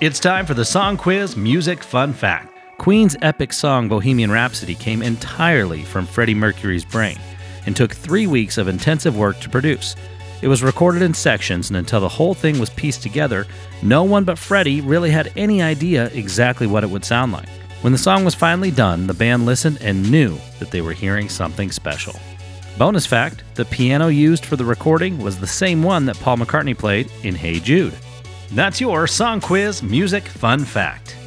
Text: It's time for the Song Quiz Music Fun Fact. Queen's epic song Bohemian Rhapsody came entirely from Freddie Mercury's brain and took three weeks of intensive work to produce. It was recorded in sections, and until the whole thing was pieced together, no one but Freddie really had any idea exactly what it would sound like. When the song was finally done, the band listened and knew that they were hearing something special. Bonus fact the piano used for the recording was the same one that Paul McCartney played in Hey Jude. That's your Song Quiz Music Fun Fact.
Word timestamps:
It's 0.00 0.18
time 0.18 0.46
for 0.46 0.54
the 0.54 0.64
Song 0.64 0.96
Quiz 0.96 1.36
Music 1.36 1.82
Fun 1.82 2.14
Fact. 2.14 2.56
Queen's 2.78 3.18
epic 3.20 3.52
song 3.52 3.86
Bohemian 3.86 4.30
Rhapsody 4.30 4.74
came 4.74 5.02
entirely 5.02 5.82
from 5.82 6.06
Freddie 6.06 6.34
Mercury's 6.34 6.86
brain 6.86 7.18
and 7.66 7.76
took 7.76 7.92
three 7.92 8.26
weeks 8.26 8.56
of 8.56 8.66
intensive 8.66 9.14
work 9.14 9.38
to 9.40 9.50
produce. 9.50 9.96
It 10.40 10.48
was 10.48 10.62
recorded 10.62 11.02
in 11.02 11.12
sections, 11.12 11.68
and 11.68 11.76
until 11.76 12.00
the 12.00 12.08
whole 12.08 12.32
thing 12.32 12.58
was 12.58 12.70
pieced 12.70 13.02
together, 13.02 13.46
no 13.82 14.02
one 14.02 14.24
but 14.24 14.38
Freddie 14.38 14.80
really 14.80 15.10
had 15.10 15.34
any 15.36 15.60
idea 15.60 16.06
exactly 16.14 16.66
what 16.66 16.82
it 16.82 16.88
would 16.88 17.04
sound 17.04 17.32
like. 17.32 17.50
When 17.82 17.92
the 17.92 17.98
song 17.98 18.24
was 18.24 18.34
finally 18.34 18.70
done, 18.70 19.06
the 19.06 19.12
band 19.12 19.44
listened 19.44 19.82
and 19.82 20.10
knew 20.10 20.38
that 20.60 20.70
they 20.70 20.80
were 20.80 20.94
hearing 20.94 21.28
something 21.28 21.70
special. 21.70 22.18
Bonus 22.78 23.04
fact 23.04 23.44
the 23.54 23.66
piano 23.66 24.08
used 24.08 24.46
for 24.46 24.56
the 24.56 24.64
recording 24.64 25.18
was 25.18 25.38
the 25.38 25.46
same 25.46 25.82
one 25.82 26.06
that 26.06 26.18
Paul 26.20 26.38
McCartney 26.38 26.76
played 26.76 27.12
in 27.22 27.34
Hey 27.34 27.60
Jude. 27.60 27.92
That's 28.52 28.80
your 28.80 29.06
Song 29.06 29.40
Quiz 29.40 29.80
Music 29.80 30.26
Fun 30.26 30.64
Fact. 30.64 31.19